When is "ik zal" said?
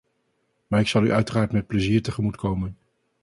0.79-1.03